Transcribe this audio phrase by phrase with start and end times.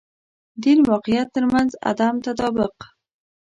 [0.63, 2.73] دین واقعیت تر منځ عدم تطابق.